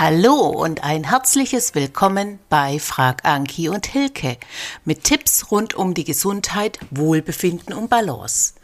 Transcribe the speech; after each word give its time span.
Hallo 0.00 0.46
und 0.46 0.84
ein 0.84 1.02
herzliches 1.02 1.74
Willkommen 1.74 2.38
bei 2.48 2.78
Frag 2.78 3.24
Anki 3.24 3.68
und 3.68 3.84
Hilke 3.84 4.36
mit 4.84 5.02
Tipps 5.02 5.50
rund 5.50 5.74
um 5.74 5.92
die 5.92 6.04
Gesundheit, 6.04 6.78
Wohlbefinden 6.92 7.74
und 7.74 7.90
Balance. 7.90 8.54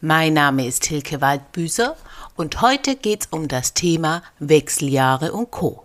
Mein 0.00 0.34
Name 0.34 0.66
ist 0.66 0.84
Hilke 0.86 1.20
Waldbüßer 1.20 1.96
und 2.34 2.60
heute 2.60 2.96
geht 2.96 3.20
es 3.20 3.28
um 3.30 3.46
das 3.46 3.72
Thema 3.72 4.24
Wechseljahre 4.40 5.30
und 5.32 5.52
Co. 5.52 5.84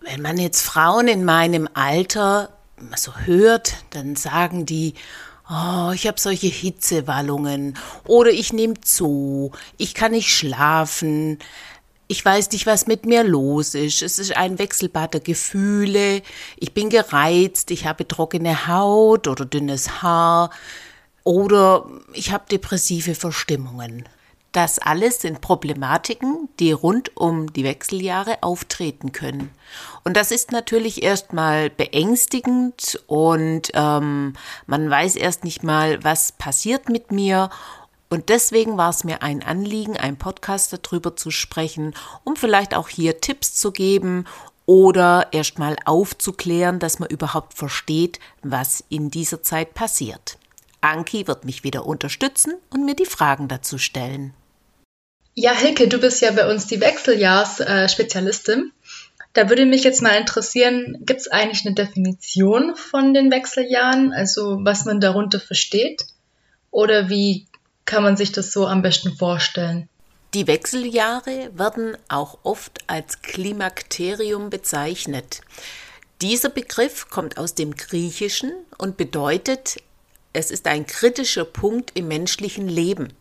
Wenn 0.00 0.22
man 0.22 0.38
jetzt 0.38 0.62
Frauen 0.62 1.06
in 1.06 1.26
meinem 1.26 1.68
Alter 1.74 2.56
so 2.96 3.14
hört, 3.14 3.84
dann 3.90 4.16
sagen 4.16 4.64
die, 4.64 4.94
Oh, 5.50 5.90
ich 5.92 6.06
habe 6.06 6.18
solche 6.18 6.46
Hitzewallungen 6.46 7.76
oder 8.06 8.30
ich 8.30 8.54
nehme 8.54 8.80
zu, 8.80 9.52
ich 9.76 9.92
kann 9.92 10.12
nicht 10.12 10.30
schlafen, 10.30 11.40
ich 12.12 12.22
weiß 12.22 12.50
nicht, 12.50 12.66
was 12.66 12.86
mit 12.86 13.06
mir 13.06 13.24
los 13.24 13.74
ist. 13.74 14.02
Es 14.02 14.18
ist 14.18 14.36
ein 14.36 14.58
Wechselbad 14.58 15.14
der 15.14 15.22
Gefühle. 15.22 16.20
Ich 16.58 16.74
bin 16.74 16.90
gereizt, 16.90 17.70
ich 17.70 17.86
habe 17.86 18.06
trockene 18.06 18.66
Haut 18.68 19.28
oder 19.28 19.46
dünnes 19.46 20.02
Haar 20.02 20.50
oder 21.24 21.86
ich 22.12 22.30
habe 22.30 22.44
depressive 22.50 23.14
Verstimmungen. 23.14 24.06
Das 24.52 24.78
alles 24.78 25.22
sind 25.22 25.40
Problematiken, 25.40 26.50
die 26.60 26.72
rund 26.72 27.16
um 27.16 27.50
die 27.50 27.64
Wechseljahre 27.64 28.42
auftreten 28.42 29.12
können. 29.12 29.48
Und 30.04 30.14
das 30.14 30.30
ist 30.30 30.52
natürlich 30.52 31.02
erstmal 31.02 31.70
beängstigend 31.70 33.02
und 33.06 33.70
ähm, 33.72 34.34
man 34.66 34.90
weiß 34.90 35.16
erst 35.16 35.44
nicht 35.44 35.62
mal, 35.62 36.04
was 36.04 36.32
passiert 36.32 36.90
mit 36.90 37.10
mir 37.10 37.48
und 38.12 38.28
deswegen 38.28 38.76
war 38.76 38.90
es 38.90 39.04
mir 39.04 39.22
ein 39.22 39.42
Anliegen, 39.42 39.96
einen 39.96 40.18
Podcast 40.18 40.70
darüber 40.70 41.16
zu 41.16 41.30
sprechen, 41.30 41.94
um 42.24 42.36
vielleicht 42.36 42.74
auch 42.74 42.90
hier 42.90 43.22
Tipps 43.22 43.54
zu 43.54 43.72
geben 43.72 44.26
oder 44.66 45.28
erstmal 45.32 45.76
aufzuklären, 45.86 46.78
dass 46.78 46.98
man 46.98 47.08
überhaupt 47.08 47.54
versteht, 47.54 48.20
was 48.42 48.84
in 48.90 49.10
dieser 49.10 49.42
Zeit 49.42 49.72
passiert. 49.72 50.36
Anki 50.82 51.26
wird 51.26 51.46
mich 51.46 51.64
wieder 51.64 51.86
unterstützen 51.86 52.52
und 52.68 52.84
mir 52.84 52.94
die 52.94 53.06
Fragen 53.06 53.48
dazu 53.48 53.78
stellen. 53.78 54.34
Ja, 55.32 55.52
Hilke, 55.52 55.88
du 55.88 55.96
bist 55.96 56.20
ja 56.20 56.32
bei 56.32 56.50
uns 56.50 56.66
die 56.66 56.82
Wechseljahrs-Spezialistin. 56.82 58.72
Da 59.32 59.48
würde 59.48 59.64
mich 59.64 59.84
jetzt 59.84 60.02
mal 60.02 60.18
interessieren, 60.18 60.98
gibt 61.00 61.20
es 61.20 61.28
eigentlich 61.28 61.64
eine 61.64 61.74
Definition 61.74 62.76
von 62.76 63.14
den 63.14 63.30
Wechseljahren, 63.30 64.12
also 64.12 64.58
was 64.60 64.84
man 64.84 65.00
darunter 65.00 65.40
versteht? 65.40 66.04
Oder 66.70 67.08
wie 67.08 67.46
kann 67.84 68.02
man 68.02 68.16
sich 68.16 68.32
das 68.32 68.52
so 68.52 68.66
am 68.66 68.82
besten 68.82 69.16
vorstellen? 69.16 69.88
Die 70.34 70.46
Wechseljahre 70.46 71.50
werden 71.52 71.96
auch 72.08 72.38
oft 72.42 72.80
als 72.86 73.20
Klimakterium 73.20 74.48
bezeichnet. 74.48 75.42
Dieser 76.22 76.48
Begriff 76.48 77.10
kommt 77.10 77.36
aus 77.36 77.54
dem 77.54 77.74
Griechischen 77.74 78.52
und 78.78 78.96
bedeutet, 78.96 79.76
es 80.32 80.50
ist 80.50 80.66
ein 80.66 80.86
kritischer 80.86 81.44
Punkt 81.44 81.90
im 81.94 82.08
menschlichen 82.08 82.68
Leben. 82.68 83.12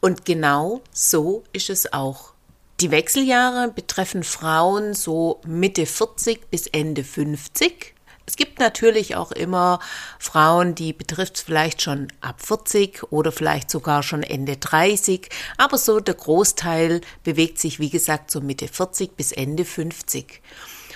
Und 0.00 0.24
genau 0.24 0.82
so 0.92 1.44
ist 1.52 1.70
es 1.70 1.92
auch. 1.92 2.32
Die 2.80 2.90
Wechseljahre 2.90 3.70
betreffen 3.70 4.24
Frauen 4.24 4.94
so 4.94 5.40
Mitte 5.46 5.86
40 5.86 6.50
bis 6.50 6.66
Ende 6.66 7.04
50 7.04 7.93
es 8.26 8.36
gibt 8.36 8.58
natürlich 8.58 9.16
auch 9.16 9.32
immer 9.32 9.80
Frauen, 10.18 10.74
die 10.74 10.92
betrifft 10.92 11.36
es 11.36 11.42
vielleicht 11.42 11.82
schon 11.82 12.08
ab 12.20 12.40
40 12.40 13.12
oder 13.12 13.32
vielleicht 13.32 13.70
sogar 13.70 14.02
schon 14.02 14.22
Ende 14.22 14.56
30, 14.56 15.28
aber 15.58 15.76
so 15.76 16.00
der 16.00 16.14
Großteil 16.14 17.02
bewegt 17.22 17.58
sich, 17.58 17.80
wie 17.80 17.90
gesagt, 17.90 18.30
so 18.30 18.40
Mitte 18.40 18.68
40 18.68 19.16
bis 19.16 19.32
Ende 19.32 19.64
50. 19.64 20.40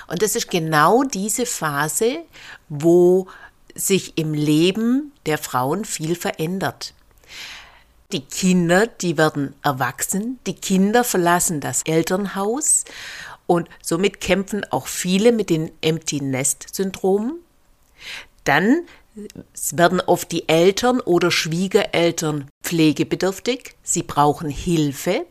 Und 0.07 0.23
das 0.23 0.37
ist 0.37 0.51
genau 0.51 1.03
diese 1.03 1.45
Phase, 1.45 2.25
wo 2.71 3.29
sich 3.75 4.17
im 4.17 4.33
Leben 4.33 5.13
der 5.27 5.39
Frauen 5.39 5.85
viel 5.85 6.17
verändert. 6.17 6.95
Die 8.11 8.25
Kinder, 8.25 8.87
die 8.87 9.19
werden 9.19 9.55
erwachsen, 9.63 10.39
die 10.47 10.55
Kinder 10.55 11.05
verlassen 11.05 11.61
das 11.61 11.83
Elternhaus 11.83 12.85
und 13.49 13.69
somit 13.83 14.21
kämpfen 14.21 14.63
auch 14.71 14.87
viele 14.87 15.33
mit 15.33 15.51
dem 15.51 15.73
Empty 15.81 16.21
Nest 16.21 16.67
Syndrom. 16.71 17.39
Dann 18.45 18.83
werden 19.73 20.01
oft 20.03 20.31
die 20.31 20.49
Eltern 20.49 21.01
oder 21.01 21.31
Schwiegereltern 21.31 22.49
pflegebedürftig. 22.63 23.75
Sie 23.83 24.03
brauchen 24.03 24.51
Hilfe. 24.51 25.27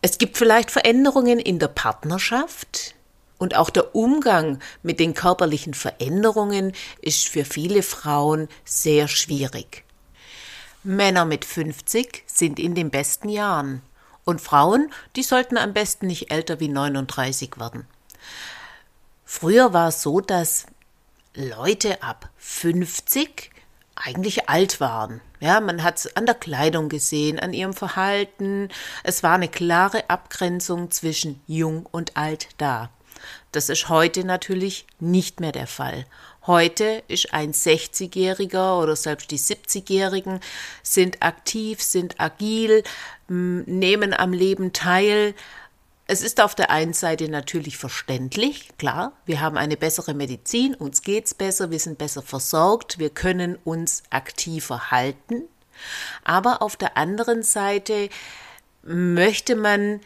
Es 0.00 0.16
gibt 0.16 0.38
vielleicht 0.38 0.70
Veränderungen 0.70 1.40
in 1.40 1.58
der 1.58 1.68
Partnerschaft. 1.68 2.94
Und 3.36 3.56
auch 3.56 3.70
der 3.70 3.96
Umgang 3.96 4.60
mit 4.84 5.00
den 5.00 5.14
körperlichen 5.14 5.74
Veränderungen 5.74 6.72
ist 7.00 7.26
für 7.26 7.44
viele 7.44 7.82
Frauen 7.82 8.48
sehr 8.64 9.08
schwierig. 9.08 9.84
Männer 10.84 11.24
mit 11.24 11.44
50 11.44 12.22
sind 12.26 12.60
in 12.60 12.76
den 12.76 12.90
besten 12.90 13.28
Jahren. 13.28 13.82
Und 14.24 14.40
Frauen, 14.40 14.92
die 15.16 15.22
sollten 15.22 15.56
am 15.56 15.72
besten 15.72 16.06
nicht 16.06 16.30
älter 16.30 16.60
wie 16.60 16.68
39 16.68 17.58
werden. 17.58 17.86
Früher 19.24 19.72
war 19.72 19.88
es 19.88 20.02
so, 20.02 20.20
dass 20.20 20.66
Leute 21.34 22.02
ab 22.02 22.28
50 22.36 23.50
eigentlich 23.94 24.48
alt 24.48 24.80
waren. 24.80 25.20
Ja, 25.40 25.60
man 25.60 25.82
hat 25.82 25.98
es 25.98 26.16
an 26.16 26.26
der 26.26 26.34
Kleidung 26.34 26.88
gesehen, 26.88 27.40
an 27.40 27.52
ihrem 27.52 27.72
Verhalten. 27.72 28.68
Es 29.02 29.22
war 29.22 29.34
eine 29.34 29.48
klare 29.48 30.08
Abgrenzung 30.08 30.90
zwischen 30.90 31.40
jung 31.46 31.86
und 31.90 32.16
alt 32.16 32.48
da. 32.58 32.90
Das 33.52 33.68
ist 33.68 33.90
heute 33.90 34.24
natürlich 34.24 34.86
nicht 34.98 35.40
mehr 35.40 35.52
der 35.52 35.66
Fall. 35.66 36.06
Heute 36.46 37.02
ist 37.06 37.34
ein 37.34 37.52
60-Jähriger 37.52 38.82
oder 38.82 38.96
selbst 38.96 39.30
die 39.30 39.38
70-Jährigen 39.38 40.40
sind 40.82 41.22
aktiv, 41.22 41.82
sind 41.82 42.18
agil, 42.18 42.82
nehmen 43.28 44.14
am 44.14 44.32
Leben 44.32 44.72
teil. 44.72 45.34
Es 46.06 46.22
ist 46.22 46.40
auf 46.40 46.54
der 46.54 46.70
einen 46.70 46.94
Seite 46.94 47.28
natürlich 47.28 47.76
verständlich, 47.76 48.70
klar, 48.78 49.12
wir 49.24 49.40
haben 49.40 49.56
eine 49.56 49.76
bessere 49.76 50.14
Medizin, 50.14 50.74
uns 50.74 51.02
geht's 51.02 51.32
besser, 51.32 51.70
wir 51.70 51.78
sind 51.78 51.98
besser 51.98 52.22
versorgt, 52.22 52.98
wir 52.98 53.10
können 53.10 53.56
uns 53.64 54.02
aktiver 54.10 54.90
halten. 54.90 55.44
Aber 56.24 56.60
auf 56.62 56.76
der 56.76 56.96
anderen 56.96 57.42
Seite 57.42 58.08
möchte 58.82 59.56
man 59.56 60.00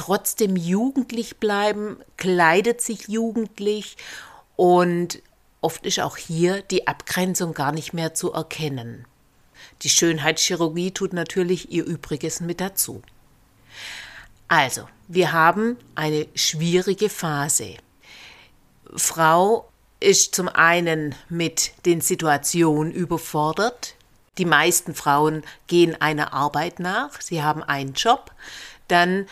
trotzdem 0.00 0.56
jugendlich 0.56 1.36
bleiben, 1.38 1.98
kleidet 2.16 2.80
sich 2.80 3.08
jugendlich 3.08 3.96
und 4.56 5.22
Oft 5.60 5.84
ist 5.84 6.00
auch 6.00 6.16
hier 6.16 6.62
die 6.62 6.86
Abgrenzung 6.86 7.52
gar 7.52 7.72
nicht 7.72 7.92
mehr 7.92 8.14
zu 8.14 8.32
erkennen. 8.32 9.04
Die 9.82 9.90
Schönheitschirurgie 9.90 10.92
tut 10.92 11.12
natürlich 11.12 11.70
ihr 11.70 11.84
Übriges 11.84 12.40
mit 12.40 12.60
dazu. 12.60 13.02
Also, 14.48 14.88
wir 15.06 15.32
haben 15.32 15.76
eine 15.94 16.26
schwierige 16.34 17.08
Phase. 17.08 17.76
Frau 18.96 19.68
ist 20.00 20.34
zum 20.34 20.48
einen 20.48 21.14
mit 21.28 21.72
den 21.84 22.00
Situationen 22.00 22.90
überfordert. 22.90 23.94
Die 24.38 24.46
meisten 24.46 24.94
Frauen 24.94 25.44
gehen 25.66 26.00
einer 26.00 26.32
Arbeit 26.32 26.80
nach, 26.80 27.20
sie 27.20 27.42
haben 27.42 27.62
einen 27.62 27.92
Job, 27.92 28.32
dann 28.88 29.26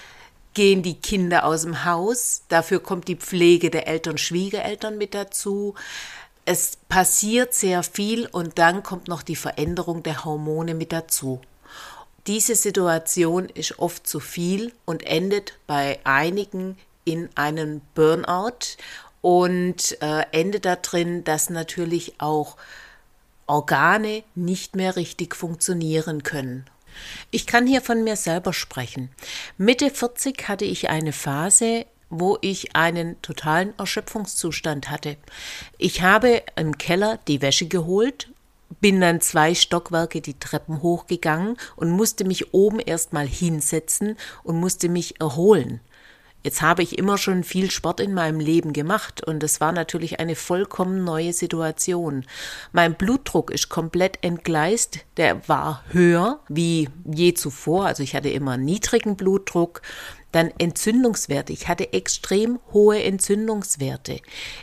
gehen 0.59 0.83
die 0.83 0.97
Kinder 1.01 1.45
aus 1.45 1.63
dem 1.63 1.85
Haus, 1.85 2.43
dafür 2.49 2.81
kommt 2.81 3.07
die 3.07 3.15
Pflege 3.15 3.71
der 3.71 3.87
Eltern, 3.87 4.19
Schwiegereltern 4.19 4.99
mit 4.99 5.15
dazu, 5.15 5.77
es 6.47 6.79
passiert 6.89 7.55
sehr 7.55 7.85
viel 7.85 8.27
und 8.27 8.59
dann 8.59 8.83
kommt 8.83 9.07
noch 9.07 9.23
die 9.23 9.37
Veränderung 9.37 10.03
der 10.03 10.25
Hormone 10.25 10.75
mit 10.75 10.91
dazu. 10.91 11.41
Diese 12.27 12.57
Situation 12.57 13.49
ist 13.49 13.79
oft 13.79 14.05
zu 14.09 14.19
viel 14.19 14.73
und 14.85 15.07
endet 15.07 15.53
bei 15.69 16.01
einigen 16.03 16.77
in 17.05 17.29
einem 17.37 17.81
Burnout 17.95 18.79
und 19.21 19.97
äh, 20.03 20.25
endet 20.33 20.65
darin, 20.65 21.23
dass 21.23 21.51
natürlich 21.51 22.15
auch 22.21 22.57
Organe 23.47 24.25
nicht 24.35 24.75
mehr 24.75 24.97
richtig 24.97 25.37
funktionieren 25.37 26.25
können. 26.25 26.65
Ich 27.31 27.47
kann 27.47 27.67
hier 27.67 27.83
von 27.83 28.05
mir 28.05 28.17
selber 28.17 28.53
sprechen. 28.53 29.11
Mitte 29.57 29.91
40 29.91 30.49
hatte 30.49 30.65
ich 30.65 30.89
eine 30.89 31.13
Phase, 31.13 31.87
wo 32.11 32.39
ich 32.41 32.75
einen 32.75 33.21
totalen 33.23 33.79
Erschöpfungszustand 33.79 34.91
hatte. 34.91 35.17
Ich 35.77 36.03
habe 36.03 36.43
im 36.57 36.79
Keller 36.79 37.19
die 37.29 37.43
Wäsche 37.43 37.67
geholt, 37.67 38.29
bin 38.81 39.01
dann 39.01 39.21
zwei 39.21 39.55
Stockwerke 39.55 40.21
die 40.21 40.39
Treppen 40.39 40.83
hochgegangen 40.83 41.57
und 41.77 41.91
musste 41.91 42.25
mich 42.25 42.53
oben 42.55 42.81
erstmal 42.81 43.27
hinsetzen 43.27 44.17
und 44.43 44.61
musste 44.61 44.89
mich 44.89 45.21
erholen. 45.21 45.81
Jetzt 46.49 46.63
habe 46.63 46.83
ich 46.83 46.97
immer 46.97 47.19
schon 47.19 47.45
viel 47.45 47.71
Sport 47.71 48.01
in 48.01 48.15
meinem 48.15 48.41
Leben 48.41 48.73
gemacht 48.73 49.23
und 49.23 49.43
es 49.43 49.61
war 49.61 49.71
natürlich 49.71 50.19
eine 50.19 50.35
vollkommen 50.35 51.05
neue 51.05 51.35
Situation. 51.35 52.25
Mein 52.73 52.95
Blutdruck 52.95 53.51
ist 53.51 53.69
komplett 53.69 54.25
entgleist, 54.25 55.01
der 55.19 55.47
war 55.47 55.85
höher 55.91 56.41
wie 56.49 56.89
je 57.05 57.35
zuvor, 57.35 57.85
also 57.85 58.03
ich 58.03 58.15
hatte 58.15 58.31
immer 58.31 58.57
niedrigen 58.57 59.15
Blutdruck, 59.15 59.83
Dann 60.33 60.51
Entzündungswerte. 60.57 61.53
Ich 61.53 61.69
hatte 61.69 61.93
extrem 61.93 62.61
hohe 62.73 63.03
Entzündungswerte. 63.03 64.21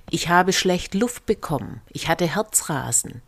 Ich 0.09 0.27
habe 0.27 0.53
schlecht 0.53 0.95
Luft 0.95 1.27
bekommen. 1.27 1.81
Ich 1.91 2.07
hatte 2.07 2.25
Herzrasen. 2.25 3.21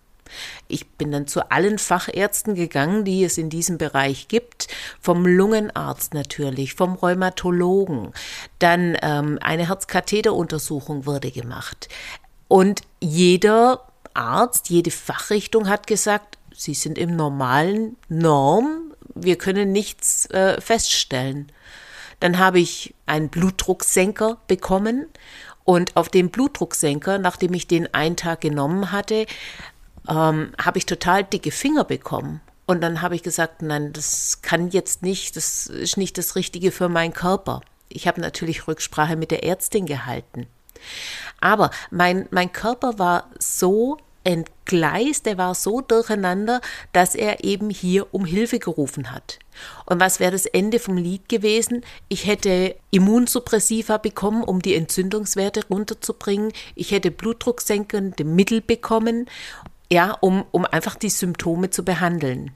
Ich 0.68 0.88
bin 0.92 1.12
dann 1.12 1.28
zu 1.28 1.52
allen 1.52 1.78
Fachärzten 1.78 2.56
gegangen, 2.56 3.06
die 3.06 3.24
es 3.24 3.38
in 3.38 3.50
diesem 3.50 3.78
Bereich 3.78 4.28
gibt, 4.28 4.68
vom 5.00 5.26
Lungenarzt 5.26 6.14
natürlich, 6.14 6.74
vom 6.74 6.96
Rheumatologen. 6.96 8.14
Dann 8.60 8.98
ähm, 9.02 9.40
eine 9.42 9.68
Herzkatheteruntersuchung 9.68 11.06
wurde 11.06 11.32
gemacht. 11.32 11.90
Und 12.48 12.82
jeder 13.00 13.88
Arzt, 14.14 14.70
jede 14.70 14.92
Fachrichtung 14.92 15.70
hat 15.70 15.88
gesagt, 15.88 16.38
Sie 16.60 16.74
sind 16.74 16.98
im 16.98 17.16
normalen 17.16 17.98
Norm, 18.10 18.92
wir 19.14 19.38
können 19.38 19.72
nichts 19.72 20.26
äh, 20.32 20.60
feststellen. 20.60 21.52
Dann 22.20 22.40
habe 22.40 22.60
ich 22.60 22.96
einen 23.06 23.30
Blutdrucksenker 23.30 24.38
bekommen 24.48 25.06
und 25.64 25.96
auf 25.96 26.10
dem 26.10 26.30
Blutdrucksenker, 26.30 27.20
nachdem 27.20 27.54
ich 27.54 27.68
den 27.68 27.94
einen 27.94 28.16
Tag 28.16 28.42
genommen 28.42 28.92
hatte, 28.92 29.28
ähm, 30.08 30.54
habe 30.62 30.78
ich 30.78 30.86
total 30.86 31.24
dicke 31.24 31.52
Finger 31.52 31.84
bekommen. 31.84 32.42
Und 32.66 32.82
dann 32.82 33.02
habe 33.02 33.16
ich 33.16 33.24
gesagt, 33.24 33.62
nein, 33.62 33.94
das 33.94 34.42
kann 34.42 34.70
jetzt 34.70 35.02
nicht, 35.02 35.36
das 35.38 35.68
ist 35.68 35.98
nicht 35.98 36.18
das 36.18 36.36
Richtige 36.36 36.72
für 36.72 36.90
meinen 36.90 37.14
Körper. 37.14 37.62
Ich 37.88 38.08
habe 38.08 38.20
natürlich 38.20 38.68
Rücksprache 38.68 39.16
mit 39.16 39.32
der 39.32 39.44
Ärztin 39.44 39.86
gehalten. 39.86 40.48
Aber 41.40 41.72
mein, 41.90 42.28
mein 42.30 42.52
Körper 42.52 43.00
war 43.00 43.30
so 43.40 43.98
entgleist, 44.26 45.26
der 45.26 45.38
war 45.38 45.56
so 45.56 45.80
durcheinander, 45.80 46.60
dass 46.92 47.16
er 47.16 47.46
eben 47.46 47.70
hier 47.70 48.14
um 48.14 48.26
Hilfe 48.26 48.60
gerufen 48.60 49.14
hat. 49.14 49.40
Und 49.86 50.02
was 50.02 50.20
wäre 50.20 50.34
das 50.34 50.46
Ende 50.46 50.80
vom 50.80 50.98
Lied 50.98 51.30
gewesen? 51.30 51.86
Ich 52.10 52.28
hätte 52.28 52.76
Immunsuppressiva 52.92 53.98
bekommen, 53.98 54.44
um 54.44 54.62
die 54.62 54.76
Entzündungswerte 54.76 55.66
runterzubringen. 55.70 56.52
Ich 56.76 56.92
hätte 56.92 57.10
blutdrucksenkende 57.10 58.26
Mittel 58.26 58.60
bekommen 58.60 59.28
ja, 59.92 60.12
um, 60.20 60.46
um 60.52 60.66
einfach 60.66 60.96
die 60.96 61.10
Symptome 61.10 61.70
zu 61.70 61.84
behandeln. 61.84 62.52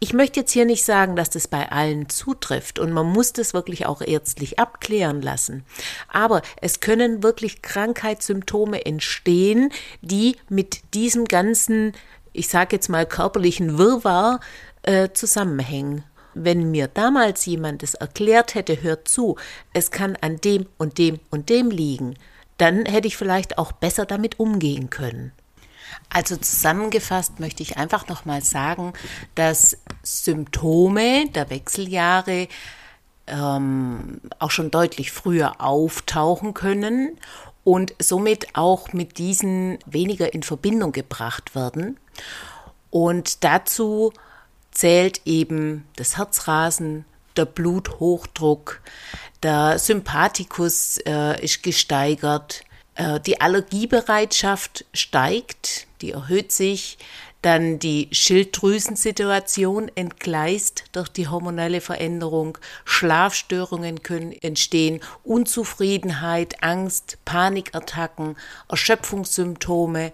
Ich 0.00 0.12
möchte 0.12 0.40
jetzt 0.40 0.50
hier 0.50 0.64
nicht 0.64 0.84
sagen, 0.84 1.14
dass 1.14 1.30
das 1.30 1.46
bei 1.46 1.70
allen 1.70 2.08
zutrifft 2.08 2.80
und 2.80 2.90
man 2.90 3.06
muss 3.06 3.32
das 3.32 3.54
wirklich 3.54 3.86
auch 3.86 4.00
ärztlich 4.02 4.58
abklären 4.58 5.22
lassen. 5.22 5.64
Aber 6.08 6.42
es 6.60 6.80
können 6.80 7.22
wirklich 7.22 7.62
Krankheitssymptome 7.62 8.84
entstehen, 8.84 9.70
die 10.00 10.36
mit 10.48 10.94
diesem 10.94 11.26
ganzen, 11.26 11.92
ich 12.32 12.48
sage 12.48 12.74
jetzt 12.74 12.88
mal 12.88 13.06
körperlichen 13.06 13.78
Wirrwarr 13.78 14.40
äh, 14.82 15.10
zusammenhängen. 15.12 16.02
Wenn 16.34 16.72
mir 16.72 16.88
damals 16.88 17.46
jemand 17.46 17.84
es 17.84 17.94
erklärt 17.94 18.56
hätte, 18.56 18.82
hört 18.82 19.06
zu, 19.06 19.36
es 19.72 19.92
kann 19.92 20.16
an 20.20 20.38
dem 20.38 20.66
und 20.78 20.98
dem 20.98 21.20
und 21.30 21.48
dem 21.48 21.70
liegen, 21.70 22.16
dann 22.58 22.86
hätte 22.86 23.06
ich 23.06 23.16
vielleicht 23.16 23.56
auch 23.56 23.70
besser 23.70 24.04
damit 24.04 24.40
umgehen 24.40 24.90
können. 24.90 25.30
Also 26.08 26.36
zusammengefasst 26.36 27.40
möchte 27.40 27.62
ich 27.62 27.76
einfach 27.76 28.08
nochmal 28.08 28.42
sagen, 28.42 28.92
dass 29.34 29.78
Symptome 30.02 31.28
der 31.30 31.50
Wechseljahre 31.50 32.48
ähm, 33.26 34.20
auch 34.38 34.50
schon 34.50 34.70
deutlich 34.70 35.12
früher 35.12 35.60
auftauchen 35.60 36.54
können 36.54 37.18
und 37.64 37.94
somit 37.98 38.54
auch 38.54 38.92
mit 38.92 39.18
diesen 39.18 39.78
weniger 39.86 40.34
in 40.34 40.42
Verbindung 40.42 40.92
gebracht 40.92 41.54
werden. 41.54 41.98
Und 42.90 43.44
dazu 43.44 44.12
zählt 44.70 45.22
eben 45.24 45.86
das 45.96 46.18
Herzrasen, 46.18 47.04
der 47.36 47.46
Bluthochdruck, 47.46 48.82
der 49.42 49.78
Sympathikus 49.78 50.98
äh, 51.06 51.42
ist 51.42 51.62
gesteigert, 51.62 52.64
die 53.26 53.40
Allergiebereitschaft 53.40 54.84
steigt, 54.92 55.86
die 56.02 56.12
erhöht 56.12 56.52
sich, 56.52 56.98
dann 57.42 57.80
die 57.80 58.08
Schilddrüsensituation 58.12 59.90
entgleist 59.96 60.84
durch 60.92 61.08
die 61.08 61.26
hormonelle 61.26 61.80
Veränderung, 61.80 62.56
Schlafstörungen 62.84 64.02
können 64.02 64.32
entstehen, 64.32 65.00
Unzufriedenheit, 65.24 66.62
Angst, 66.62 67.18
Panikattacken, 67.24 68.36
Erschöpfungssymptome 68.68 70.12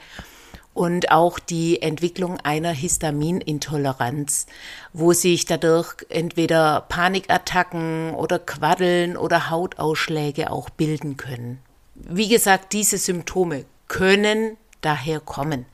und 0.72 1.10
auch 1.10 1.38
die 1.38 1.82
Entwicklung 1.82 2.40
einer 2.40 2.70
Histaminintoleranz, 2.70 4.46
wo 4.94 5.12
sich 5.12 5.44
dadurch 5.44 5.96
entweder 6.08 6.86
Panikattacken 6.88 8.14
oder 8.14 8.38
Quaddeln 8.38 9.18
oder 9.18 9.50
Hautausschläge 9.50 10.50
auch 10.50 10.70
bilden 10.70 11.18
können. 11.18 11.60
Wie 12.04 12.28
gesagt, 12.28 12.72
diese 12.72 12.98
Symptome 12.98 13.64
können 13.88 14.56
daher 14.80 15.20
kommen. 15.20 15.66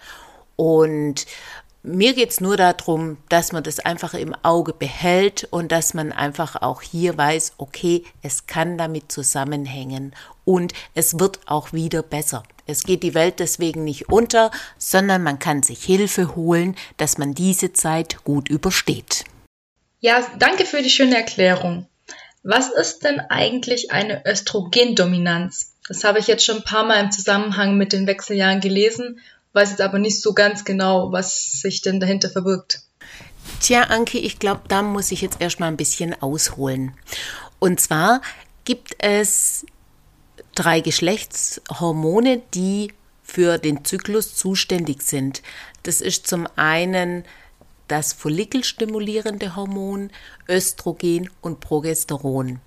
Und 0.57 1.27
mir 1.83 2.15
geht 2.15 2.31
es 2.31 2.41
nur 2.41 2.57
darum, 2.57 3.19
dass 3.29 3.53
man 3.53 3.63
das 3.63 3.79
einfach 3.79 4.15
im 4.15 4.35
Auge 4.43 4.73
behält 4.73 5.47
und 5.51 5.71
dass 5.71 5.93
man 5.93 6.13
einfach 6.13 6.63
auch 6.63 6.81
hier 6.81 7.19
weiß, 7.19 7.55
okay, 7.59 8.05
es 8.23 8.47
kann 8.47 8.79
damit 8.79 9.13
zusammenhängen 9.13 10.15
und 10.47 10.73
es 10.95 11.19
wird 11.19 11.41
auch 11.47 11.75
wieder 11.75 12.03
besser. 12.03 12.43
Es 12.67 12.85
geht 12.85 13.03
die 13.03 13.13
Welt 13.15 13.39
deswegen 13.39 13.85
nicht 13.85 14.09
unter, 14.09 14.51
sondern 14.79 15.23
man 15.23 15.39
kann 15.39 15.63
sich 15.63 15.85
Hilfe 15.85 16.35
holen, 16.35 16.75
dass 16.97 17.19
man 17.19 17.35
diese 17.35 17.75
Zeit 17.75 18.25
gut 18.25 18.49
übersteht. 18.49 19.25
Ja, 20.01 20.27
danke 20.39 20.65
für 20.65 20.83
die 20.83 20.89
schöne 20.89 21.17
Erklärung. 21.17 21.87
Was 22.43 22.71
ist 22.71 23.05
denn 23.05 23.21
eigentlich 23.21 23.91
eine 23.91 24.25
Östrogendominanz? 24.27 25.74
Das 25.89 26.05
habe 26.05 26.19
ich 26.19 26.27
jetzt 26.27 26.45
schon 26.45 26.59
ein 26.59 26.65
paar 26.65 26.85
Mal 26.85 27.03
im 27.03 27.13
Zusammenhang 27.13 27.77
mit 27.77 27.93
den 27.93 28.07
Wechseljahren 28.07 28.61
gelesen, 28.61 29.21
weiß 29.53 29.71
jetzt 29.71 29.83
aber 29.83 29.99
nicht 29.99 30.21
so 30.21 30.33
ganz 30.33 30.65
genau, 30.65 31.13
was 31.13 31.61
sich 31.61 31.83
denn 31.83 32.01
dahinter 32.01 32.31
verbirgt. 32.31 32.81
Tja, 33.61 33.83
Anke, 33.83 34.19
ich 34.19 34.39
glaube, 34.39 34.63
da 34.69 34.83
muss 34.83 35.13
ich 35.13 35.21
jetzt 35.21 35.41
erstmal 35.41 35.69
ein 35.69 35.77
bisschen 35.77 36.21
ausholen. 36.23 36.93
Und 37.59 37.81
zwar 37.81 38.23
gibt 38.65 38.97
es 38.99 39.67
drei 40.55 40.81
Geschlechtshormone, 40.81 42.43
die 42.55 42.93
für 43.23 43.59
den 43.59 43.85
Zyklus 43.85 44.35
zuständig 44.35 45.03
sind. 45.03 45.43
Das 45.83 46.01
ist 46.01 46.27
zum 46.27 46.47
einen 46.57 47.25
das 47.89 48.13
follikelstimulierende 48.13 49.57
Hormon, 49.57 50.11
Östrogen 50.49 51.31
und 51.43 51.61
Progesteron. 51.61 52.61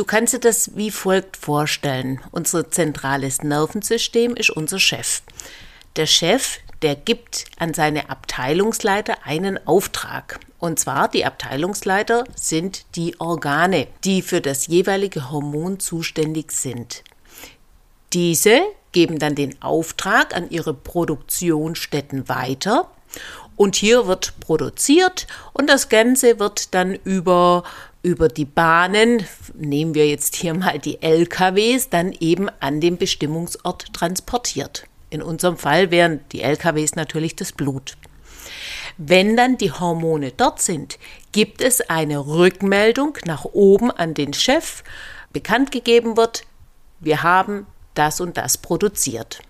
Du 0.00 0.06
kannst 0.06 0.32
dir 0.32 0.38
das 0.38 0.76
wie 0.76 0.90
folgt 0.90 1.36
vorstellen. 1.36 2.22
Unser 2.30 2.70
zentrales 2.70 3.42
Nervensystem 3.42 4.34
ist 4.34 4.48
unser 4.48 4.78
Chef. 4.78 5.20
Der 5.96 6.06
Chef, 6.06 6.56
der 6.80 6.96
gibt 6.96 7.44
an 7.58 7.74
seine 7.74 8.08
Abteilungsleiter 8.08 9.26
einen 9.26 9.58
Auftrag. 9.66 10.40
Und 10.58 10.78
zwar 10.78 11.08
die 11.08 11.26
Abteilungsleiter 11.26 12.24
sind 12.34 12.86
die 12.94 13.20
Organe, 13.20 13.88
die 14.04 14.22
für 14.22 14.40
das 14.40 14.68
jeweilige 14.68 15.30
Hormon 15.30 15.80
zuständig 15.80 16.52
sind. 16.52 17.04
Diese 18.14 18.62
geben 18.92 19.18
dann 19.18 19.34
den 19.34 19.60
Auftrag 19.60 20.34
an 20.34 20.48
ihre 20.48 20.72
Produktionsstätten 20.72 22.26
weiter 22.26 22.90
und 23.60 23.76
hier 23.76 24.06
wird 24.06 24.32
produziert 24.40 25.26
und 25.52 25.68
das 25.68 25.90
Ganze 25.90 26.38
wird 26.38 26.72
dann 26.72 26.94
über 26.94 27.64
über 28.02 28.28
die 28.28 28.44
Bahnen, 28.44 29.24
nehmen 29.54 29.94
wir 29.94 30.08
jetzt 30.08 30.36
hier 30.36 30.54
mal 30.54 30.78
die 30.78 31.02
LKWs, 31.02 31.90
dann 31.90 32.12
eben 32.12 32.48
an 32.60 32.80
den 32.80 32.96
Bestimmungsort 32.96 33.92
transportiert. 33.92 34.84
In 35.10 35.22
unserem 35.22 35.56
Fall 35.56 35.90
wären 35.90 36.20
die 36.32 36.42
LKWs 36.42 36.94
natürlich 36.94 37.36
das 37.36 37.52
Blut. 37.52 37.96
Wenn 38.96 39.36
dann 39.36 39.58
die 39.58 39.72
Hormone 39.72 40.32
dort 40.36 40.60
sind, 40.60 40.98
gibt 41.32 41.62
es 41.62 41.80
eine 41.80 42.26
Rückmeldung 42.26 43.16
nach 43.24 43.44
oben 43.44 43.90
an 43.90 44.14
den 44.14 44.32
Chef, 44.32 44.82
bekannt 45.32 45.72
gegeben 45.72 46.16
wird, 46.16 46.44
wir 47.00 47.22
haben 47.22 47.66
das 47.94 48.20
und 48.20 48.36
das 48.36 48.58
produziert. 48.58 49.40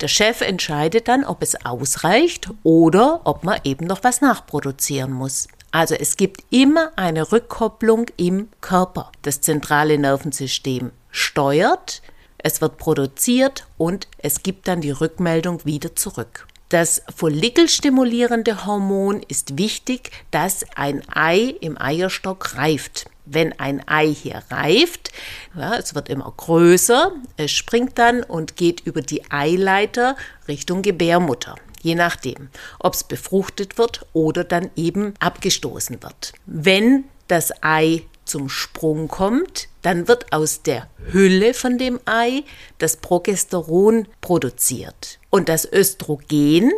Der 0.00 0.08
Chef 0.08 0.40
entscheidet 0.40 1.08
dann, 1.08 1.24
ob 1.24 1.42
es 1.42 1.64
ausreicht 1.64 2.50
oder 2.62 3.20
ob 3.24 3.44
man 3.44 3.60
eben 3.64 3.86
noch 3.86 4.02
was 4.02 4.20
nachproduzieren 4.20 5.12
muss. 5.12 5.48
Also 5.74 5.96
es 5.96 6.16
gibt 6.16 6.44
immer 6.50 6.92
eine 6.94 7.32
Rückkopplung 7.32 8.06
im 8.16 8.48
Körper. 8.60 9.10
Das 9.22 9.40
zentrale 9.40 9.98
Nervensystem 9.98 10.92
steuert, 11.10 12.00
es 12.38 12.60
wird 12.60 12.78
produziert 12.78 13.66
und 13.76 14.06
es 14.18 14.44
gibt 14.44 14.68
dann 14.68 14.80
die 14.82 14.92
Rückmeldung 14.92 15.64
wieder 15.64 15.96
zurück. 15.96 16.46
Das 16.68 17.02
follikelstimulierende 17.16 18.66
Hormon 18.66 19.20
ist 19.26 19.58
wichtig, 19.58 20.12
dass 20.30 20.64
ein 20.76 21.02
Ei 21.12 21.56
im 21.60 21.76
Eierstock 21.76 22.54
reift. 22.54 23.06
Wenn 23.26 23.58
ein 23.58 23.82
Ei 23.88 24.14
hier 24.14 24.44
reift, 24.50 25.10
ja, 25.56 25.74
es 25.74 25.96
wird 25.96 26.08
immer 26.08 26.32
größer, 26.36 27.10
es 27.36 27.50
springt 27.50 27.98
dann 27.98 28.22
und 28.22 28.54
geht 28.54 28.82
über 28.82 29.02
die 29.02 29.28
Eileiter 29.28 30.14
Richtung 30.46 30.82
Gebärmutter 30.82 31.56
je 31.84 31.94
nachdem, 31.94 32.48
ob 32.80 32.94
es 32.94 33.04
befruchtet 33.04 33.78
wird 33.78 34.06
oder 34.12 34.42
dann 34.42 34.70
eben 34.74 35.14
abgestoßen 35.20 36.02
wird. 36.02 36.32
Wenn 36.46 37.04
das 37.28 37.52
Ei 37.62 38.02
zum 38.24 38.48
Sprung 38.48 39.08
kommt, 39.08 39.68
dann 39.82 40.08
wird 40.08 40.32
aus 40.32 40.62
der 40.62 40.88
Hülle 41.12 41.52
von 41.52 41.76
dem 41.78 42.00
Ei 42.06 42.42
das 42.78 42.96
Progesteron 42.96 44.08
produziert. 44.22 45.18
Und 45.30 45.48
das 45.48 45.70
Östrogen, 45.70 46.72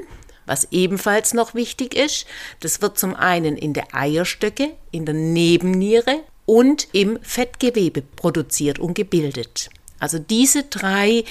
was 0.45 0.69
ebenfalls 0.73 1.35
noch 1.35 1.55
wichtig 1.55 1.95
ist, 1.95 2.27
das 2.61 2.83
wird 2.83 2.99
zum 2.99 3.15
einen 3.15 3.57
in 3.57 3.73
der 3.73 3.95
Eierstöcke, 3.95 4.73
in 4.91 5.07
der 5.07 5.15
Nebenniere 5.15 6.21
und 6.47 6.89
im 6.93 7.19
Fettgewebe 7.23 8.03
produziert 8.03 8.79
und 8.79 8.95
gebildet. 8.95 9.71
Also 9.99 10.19
diese 10.19 10.65
drei 10.65 11.25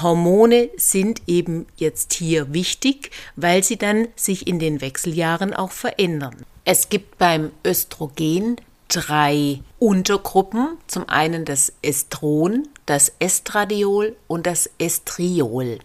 Hormone 0.00 0.70
sind 0.76 1.22
eben 1.26 1.66
jetzt 1.76 2.12
hier 2.12 2.52
wichtig, 2.52 3.10
weil 3.36 3.64
sie 3.64 3.76
dann 3.76 4.08
sich 4.16 4.46
in 4.46 4.58
den 4.58 4.80
Wechseljahren 4.80 5.54
auch 5.54 5.72
verändern. 5.72 6.36
Es 6.64 6.88
gibt 6.88 7.18
beim 7.18 7.50
Östrogen 7.64 8.56
drei 8.88 9.60
Untergruppen. 9.78 10.76
Zum 10.86 11.08
einen 11.08 11.44
das 11.44 11.72
Estron, 11.82 12.68
das 12.86 13.12
Estradiol 13.18 14.16
und 14.26 14.46
das 14.46 14.68
Estriol. 14.78 15.78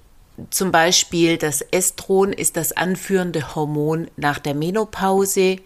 Zum 0.50 0.72
Beispiel 0.72 1.38
das 1.38 1.62
Estron 1.62 2.34
ist 2.34 2.58
das 2.58 2.74
anführende 2.74 3.56
Hormon 3.56 4.10
nach 4.18 4.40
der 4.40 4.54
Menopause. 4.54 5.58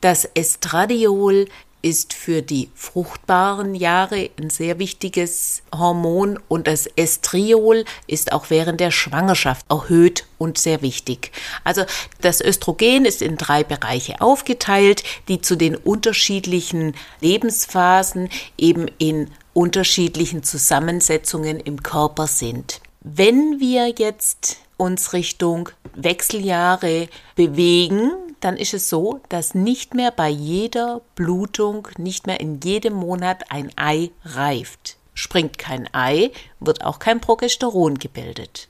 Das 0.00 0.24
Estradiol 0.34 1.46
ist 1.82 2.12
für 2.12 2.42
die 2.42 2.70
fruchtbaren 2.74 3.74
Jahre 3.74 4.30
ein 4.38 4.50
sehr 4.50 4.78
wichtiges 4.78 5.62
Hormon 5.74 6.38
und 6.48 6.66
das 6.66 6.86
Estriol 6.96 7.84
ist 8.06 8.32
auch 8.32 8.50
während 8.50 8.80
der 8.80 8.90
Schwangerschaft 8.90 9.66
erhöht 9.70 10.26
und 10.38 10.58
sehr 10.58 10.82
wichtig. 10.82 11.32
Also 11.64 11.84
das 12.20 12.40
Östrogen 12.40 13.04
ist 13.04 13.22
in 13.22 13.36
drei 13.36 13.64
Bereiche 13.64 14.20
aufgeteilt, 14.20 15.02
die 15.28 15.40
zu 15.40 15.56
den 15.56 15.76
unterschiedlichen 15.76 16.94
Lebensphasen 17.20 18.28
eben 18.58 18.86
in 18.98 19.30
unterschiedlichen 19.52 20.42
Zusammensetzungen 20.42 21.60
im 21.60 21.82
Körper 21.82 22.26
sind. 22.26 22.80
Wenn 23.02 23.60
wir 23.60 23.94
jetzt 23.98 24.58
uns 24.76 25.12
Richtung 25.12 25.70
Wechseljahre 25.94 27.08
bewegen, 27.34 28.12
dann 28.40 28.56
ist 28.56 28.74
es 28.74 28.88
so, 28.88 29.20
dass 29.28 29.54
nicht 29.54 29.94
mehr 29.94 30.10
bei 30.10 30.28
jeder 30.28 31.02
Blutung, 31.14 31.88
nicht 31.98 32.26
mehr 32.26 32.40
in 32.40 32.60
jedem 32.60 32.94
Monat 32.94 33.50
ein 33.50 33.70
Ei 33.76 34.10
reift. 34.24 34.96
Springt 35.14 35.58
kein 35.58 35.88
Ei, 35.92 36.30
wird 36.58 36.84
auch 36.84 36.98
kein 36.98 37.20
Progesteron 37.20 37.98
gebildet. 37.98 38.68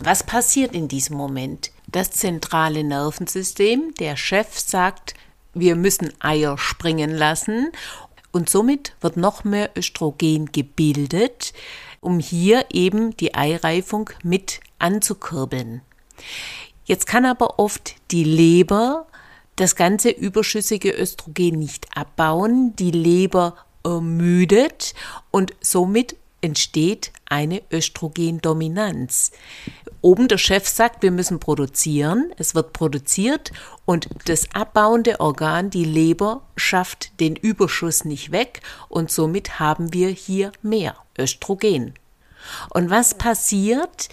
Was 0.00 0.22
passiert 0.22 0.74
in 0.74 0.88
diesem 0.88 1.16
Moment? 1.16 1.70
Das 1.86 2.10
zentrale 2.10 2.84
Nervensystem, 2.84 3.94
der 3.98 4.16
Chef 4.16 4.58
sagt, 4.58 5.14
wir 5.54 5.74
müssen 5.74 6.12
Eier 6.20 6.58
springen 6.58 7.10
lassen 7.10 7.72
und 8.30 8.48
somit 8.50 8.94
wird 9.00 9.16
noch 9.16 9.44
mehr 9.44 9.70
Östrogen 9.76 10.52
gebildet, 10.52 11.52
um 12.00 12.20
hier 12.20 12.66
eben 12.70 13.16
die 13.16 13.34
Eireifung 13.34 14.10
mit 14.22 14.60
anzukurbeln. 14.78 15.80
Jetzt 16.88 17.06
kann 17.06 17.26
aber 17.26 17.58
oft 17.58 17.96
die 18.10 18.24
Leber 18.24 19.06
das 19.56 19.76
ganze 19.76 20.08
überschüssige 20.08 20.90
Östrogen 20.90 21.58
nicht 21.58 21.86
abbauen, 21.94 22.74
die 22.76 22.92
Leber 22.92 23.56
ermüdet 23.84 24.94
und 25.30 25.52
somit 25.60 26.16
entsteht 26.40 27.12
eine 27.26 27.60
Östrogendominanz. 27.70 29.32
Oben 30.00 30.28
der 30.28 30.38
Chef 30.38 30.66
sagt, 30.66 31.02
wir 31.02 31.10
müssen 31.10 31.40
produzieren, 31.40 32.32
es 32.38 32.54
wird 32.54 32.72
produziert 32.72 33.52
und 33.84 34.08
das 34.24 34.48
abbauende 34.54 35.20
Organ, 35.20 35.68
die 35.68 35.84
Leber, 35.84 36.40
schafft 36.56 37.20
den 37.20 37.36
Überschuss 37.36 38.06
nicht 38.06 38.32
weg 38.32 38.62
und 38.88 39.10
somit 39.10 39.60
haben 39.60 39.92
wir 39.92 40.08
hier 40.08 40.52
mehr 40.62 40.96
Östrogen. 41.18 41.92
Und 42.70 42.88
was 42.88 43.12
passiert, 43.12 44.08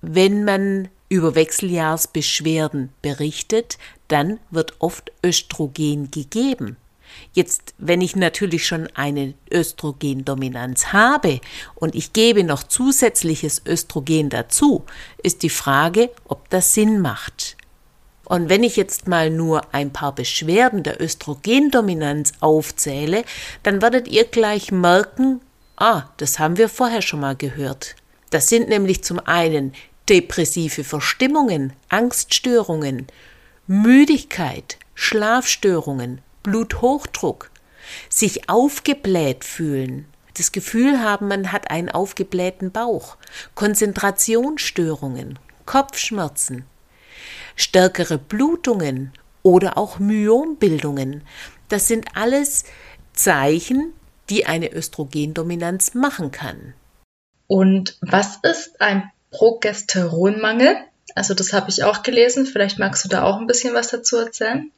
wenn 0.00 0.44
man 0.44 0.88
über 1.08 1.34
Wechseljahrsbeschwerden 1.34 2.90
berichtet, 3.02 3.78
dann 4.08 4.38
wird 4.50 4.74
oft 4.78 5.12
Östrogen 5.24 6.10
gegeben. 6.10 6.76
Jetzt, 7.32 7.74
wenn 7.78 8.00
ich 8.00 8.16
natürlich 8.16 8.66
schon 8.66 8.88
eine 8.94 9.34
Östrogendominanz 9.50 10.92
habe 10.92 11.40
und 11.74 11.94
ich 11.94 12.12
gebe 12.12 12.44
noch 12.44 12.62
zusätzliches 12.62 13.62
Östrogen 13.66 14.28
dazu, 14.28 14.84
ist 15.22 15.42
die 15.42 15.50
Frage, 15.50 16.10
ob 16.26 16.50
das 16.50 16.74
Sinn 16.74 17.00
macht. 17.00 17.56
Und 18.24 18.50
wenn 18.50 18.62
ich 18.62 18.76
jetzt 18.76 19.08
mal 19.08 19.30
nur 19.30 19.72
ein 19.72 19.90
paar 19.90 20.14
Beschwerden 20.14 20.82
der 20.82 21.00
Östrogendominanz 21.00 22.32
aufzähle, 22.40 23.24
dann 23.62 23.80
werdet 23.80 24.06
ihr 24.06 24.24
gleich 24.24 24.70
merken, 24.70 25.40
ah, 25.76 26.04
das 26.18 26.38
haben 26.38 26.58
wir 26.58 26.68
vorher 26.68 27.00
schon 27.00 27.20
mal 27.20 27.36
gehört. 27.36 27.96
Das 28.30 28.50
sind 28.50 28.68
nämlich 28.68 29.02
zum 29.02 29.18
einen 29.18 29.72
depressive 30.08 30.84
Verstimmungen, 30.84 31.72
Angststörungen, 31.88 33.06
Müdigkeit, 33.66 34.78
Schlafstörungen, 34.94 36.20
Bluthochdruck, 36.42 37.50
sich 38.08 38.48
aufgebläht 38.48 39.44
fühlen, 39.44 40.06
das 40.38 40.52
Gefühl 40.52 41.00
haben, 41.00 41.28
man 41.28 41.52
hat 41.52 41.70
einen 41.70 41.88
aufgeblähten 41.88 42.70
Bauch, 42.70 43.16
Konzentrationsstörungen, 43.54 45.38
Kopfschmerzen, 45.66 46.64
stärkere 47.56 48.18
Blutungen 48.18 49.12
oder 49.42 49.76
auch 49.76 49.98
Myombildungen. 49.98 51.22
Das 51.68 51.88
sind 51.88 52.16
alles 52.16 52.64
Zeichen, 53.12 53.92
die 54.30 54.46
eine 54.46 54.72
Östrogendominanz 54.72 55.94
machen 55.94 56.30
kann. 56.30 56.74
Und 57.48 57.98
was 58.00 58.38
ist 58.42 58.80
ein 58.80 59.10
Progesteronmangel. 59.30 60.76
Also 61.14 61.34
das 61.34 61.52
habe 61.52 61.70
ich 61.70 61.84
auch 61.84 62.02
gelesen. 62.02 62.46
Vielleicht 62.46 62.78
magst 62.78 63.04
du 63.04 63.08
da 63.08 63.24
auch 63.24 63.38
ein 63.38 63.46
bisschen 63.46 63.74
was 63.74 63.88
dazu 63.88 64.16
erzählen. 64.16 64.70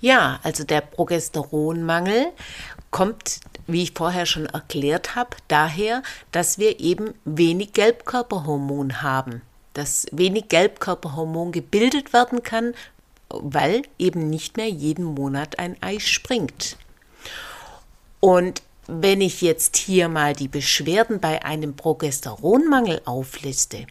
Ja, 0.00 0.40
also 0.42 0.64
der 0.64 0.80
Progesteronmangel 0.80 2.26
kommt, 2.90 3.40
wie 3.66 3.82
ich 3.82 3.92
vorher 3.94 4.26
schon 4.26 4.46
erklärt 4.46 5.14
habe, 5.14 5.36
daher, 5.48 6.02
dass 6.32 6.58
wir 6.58 6.80
eben 6.80 7.14
wenig 7.24 7.72
Gelbkörperhormon 7.72 9.02
haben. 9.02 9.42
Dass 9.74 10.06
wenig 10.10 10.48
Gelbkörperhormon 10.48 11.52
gebildet 11.52 12.12
werden 12.12 12.42
kann, 12.42 12.74
weil 13.28 13.82
eben 13.98 14.28
nicht 14.28 14.56
mehr 14.56 14.68
jeden 14.68 15.04
Monat 15.04 15.58
ein 15.58 15.76
Ei 15.80 15.98
springt. 16.00 16.76
Und 18.18 18.62
wenn 18.92 19.20
ich 19.20 19.40
jetzt 19.40 19.76
hier 19.76 20.08
mal 20.08 20.34
die 20.34 20.48
Beschwerden 20.48 21.20
bei 21.20 21.44
einem 21.44 21.76
Progesteronmangel 21.76 23.02
aufliste, 23.04 23.86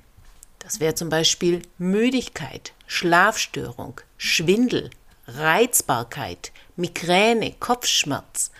das 0.59 0.81
wäre 0.81 0.95
zum 0.95 1.07
Beispiel 1.09 1.61
Müdigkeit, 1.77 2.73
Schlafstörung, 2.85 4.01
Schwindel, 4.17 4.89
Reizbarkeit, 5.25 6.51
Migräne, 6.75 7.55
Kopfschmerz, 7.59 8.51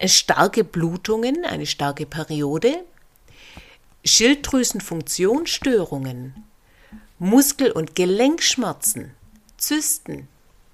äh, 0.00 0.08
starke 0.08 0.64
Blutungen, 0.64 1.44
eine 1.44 1.66
starke 1.66 2.06
Periode, 2.06 2.82
Schilddrüsenfunktionsstörungen, 4.04 6.44
Muskel- 7.18 7.72
und 7.72 7.94
Gelenkschmerzen, 7.94 9.10
Zysten, 9.58 10.28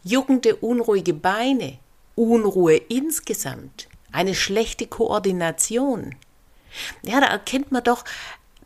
juckende, 0.05 0.55
unruhige 0.57 1.15
Beine, 1.15 1.79
Unruhe 2.15 2.77
insgesamt, 2.77 3.89
eine 4.13 4.35
schlechte 4.35 4.87
Koordination. 4.87 6.15
Ja, 7.03 7.21
da 7.21 7.27
erkennt 7.27 7.73
man 7.73 7.85
doch 7.85 8.05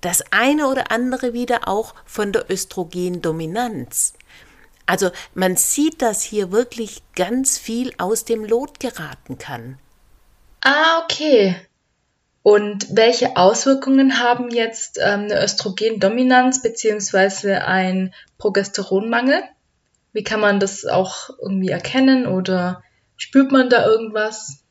das 0.01 0.25
eine 0.33 0.67
oder 0.67 0.91
andere 0.91 1.33
wieder 1.33 1.69
auch 1.69 1.95
von 2.05 2.33
der 2.33 2.51
Östrogendominanz. 2.51 4.15
Also 4.87 5.11
man 5.35 5.57
sieht, 5.57 6.03
dass 6.03 6.23
hier 6.23 6.51
wirklich 6.51 7.03
ganz 7.15 7.59
viel 7.59 7.93
aus 7.99 8.25
dem 8.25 8.45
Lot 8.45 8.81
geraten 8.81 9.39
kann. 9.39 9.79
Ah, 10.63 11.03
okay. 11.05 11.57
Und 12.43 12.97
welche 12.97 13.37
Auswirkungen 13.37 14.19
haben 14.19 14.51
jetzt 14.51 14.99
ähm, 14.99 15.25
eine 15.25 15.45
Östrogendominanz 15.45 16.63
bzw. 16.63 17.57
ein 17.57 18.15
Progesteronmangel? 18.39 19.43
Wie 20.13 20.25
kann 20.25 20.41
man 20.41 20.59
das 20.59 20.87
auch 20.87 21.31
irgendwie 21.41 21.69
erkennen 21.69 22.27
oder 22.27 22.83
spürt 23.17 23.53
man 23.53 23.69
da 23.69 23.87
irgendwas? 23.87 24.65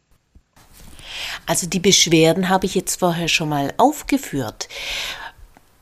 Also 1.50 1.66
die 1.66 1.80
Beschwerden 1.80 2.48
habe 2.48 2.68
ich 2.68 2.76
jetzt 2.76 3.00
vorher 3.00 3.28
schon 3.28 3.50
mal 3.50 3.74
aufgeführt. 3.78 4.70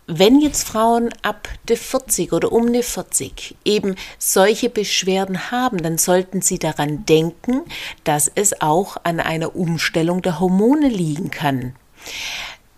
Wenn 0.05 0.39
jetzt 0.39 0.65
Frauen 0.65 1.09
ab 1.23 1.49
der 1.67 1.75
40 1.75 2.31
oder 2.31 2.53
um 2.53 2.71
die 2.71 2.83
40 2.83 3.57
eben 3.65 3.95
solche 4.17 4.69
Beschwerden 4.69 5.51
haben, 5.51 5.83
dann 5.83 5.97
sollten 5.97 6.41
sie 6.41 6.57
daran 6.57 7.05
denken, 7.05 7.63
dass 8.05 8.31
es 8.33 8.61
auch 8.61 8.95
an 9.03 9.19
einer 9.19 9.57
Umstellung 9.57 10.21
der 10.21 10.39
Hormone 10.39 10.87
liegen 10.87 11.31
kann. 11.31 11.75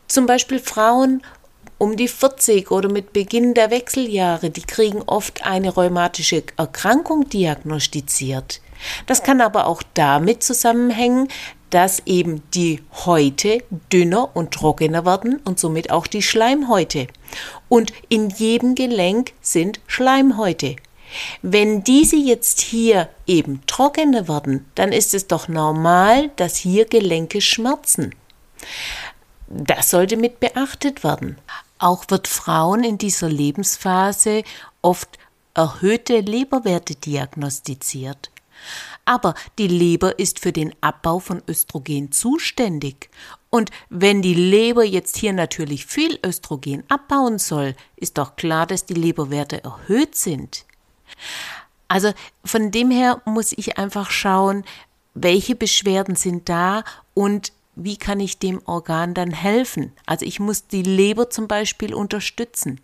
Zum 0.07 0.25
Beispiel 0.25 0.57
Frauen 0.57 1.21
um 1.77 1.95
die 1.95 2.07
40 2.07 2.71
oder 2.71 2.89
mit 2.89 3.13
Beginn 3.13 3.53
der 3.53 3.69
Wechseljahre, 3.69 4.49
die 4.49 4.63
kriegen 4.63 5.03
oft 5.03 5.45
eine 5.45 5.69
rheumatische 5.69 6.41
Erkrankung 6.57 7.29
diagnostiziert. 7.29 8.61
Das 9.05 9.23
kann 9.23 9.41
aber 9.41 9.67
auch 9.67 9.83
damit 9.93 10.43
zusammenhängen, 10.43 11.27
dass 11.69 12.01
eben 12.05 12.41
die 12.53 12.81
Häute 13.05 13.59
dünner 13.91 14.35
und 14.35 14.51
trockener 14.51 15.05
werden 15.05 15.39
und 15.45 15.59
somit 15.59 15.91
auch 15.91 16.07
die 16.07 16.21
Schleimhäute. 16.21 17.07
Und 17.67 17.93
in 18.09 18.29
jedem 18.29 18.75
Gelenk 18.75 19.33
sind 19.41 19.79
Schleimhäute. 19.87 20.75
Wenn 21.41 21.83
diese 21.83 22.15
jetzt 22.15 22.61
hier 22.61 23.09
eben 23.25 23.61
trockener 23.65 24.27
werden, 24.27 24.65
dann 24.75 24.91
ist 24.91 25.13
es 25.13 25.27
doch 25.27 25.47
normal, 25.47 26.29
dass 26.35 26.55
hier 26.55 26.85
Gelenke 26.85 27.41
schmerzen. 27.41 28.13
Das 29.47 29.89
sollte 29.89 30.17
mit 30.17 30.39
beachtet 30.39 31.03
werden. 31.03 31.37
Auch 31.79 32.05
wird 32.09 32.27
Frauen 32.27 32.83
in 32.83 32.97
dieser 32.97 33.29
Lebensphase 33.29 34.43
oft 34.81 35.09
erhöhte 35.55 36.19
Leberwerte 36.19 36.95
diagnostiziert. 36.95 38.29
Aber 39.05 39.33
die 39.57 39.67
Leber 39.67 40.19
ist 40.19 40.39
für 40.39 40.51
den 40.51 40.73
Abbau 40.81 41.19
von 41.19 41.41
Östrogen 41.47 42.11
zuständig. 42.11 43.09
Und 43.49 43.71
wenn 43.89 44.21
die 44.21 44.35
Leber 44.35 44.83
jetzt 44.83 45.17
hier 45.17 45.33
natürlich 45.33 45.85
viel 45.85 46.19
Östrogen 46.23 46.83
abbauen 46.89 47.39
soll, 47.39 47.75
ist 47.95 48.17
doch 48.17 48.35
klar, 48.35 48.67
dass 48.67 48.85
die 48.85 48.93
Leberwerte 48.93 49.63
erhöht 49.63 50.15
sind. 50.15 50.65
Also 51.87 52.13
von 52.45 52.71
dem 52.71 52.91
her 52.91 53.21
muss 53.25 53.51
ich 53.51 53.77
einfach 53.77 54.11
schauen, 54.11 54.63
welche 55.15 55.55
Beschwerden 55.55 56.15
sind 56.15 56.47
da 56.47 56.83
und 57.13 57.51
wie 57.83 57.97
kann 57.97 58.19
ich 58.19 58.39
dem 58.39 58.61
Organ 58.65 59.13
dann 59.13 59.31
helfen? 59.31 59.93
Also 60.05 60.25
ich 60.25 60.39
muss 60.39 60.67
die 60.67 60.83
Leber 60.83 61.29
zum 61.29 61.47
Beispiel 61.47 61.93
unterstützen. 61.93 62.81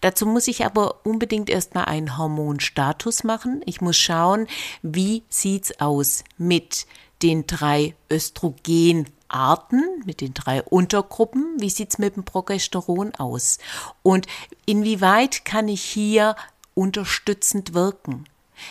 Dazu 0.00 0.26
muss 0.26 0.48
ich 0.48 0.64
aber 0.64 1.04
unbedingt 1.04 1.50
erstmal 1.50 1.84
einen 1.84 2.16
Hormonstatus 2.16 3.24
machen. 3.24 3.62
Ich 3.66 3.80
muss 3.80 3.96
schauen, 3.96 4.46
wie 4.82 5.22
sieht's 5.28 5.80
aus 5.80 6.24
mit 6.38 6.86
den 7.22 7.46
drei 7.46 7.94
Östrogenarten, 8.10 10.02
mit 10.06 10.20
den 10.20 10.32
drei 10.32 10.62
Untergruppen, 10.62 11.56
wie 11.58 11.70
sieht's 11.70 11.98
mit 11.98 12.16
dem 12.16 12.24
Progesteron 12.24 13.14
aus? 13.16 13.58
Und 14.02 14.26
inwieweit 14.64 15.44
kann 15.44 15.68
ich 15.68 15.82
hier 15.82 16.34
unterstützend 16.74 17.74
wirken? 17.74 18.24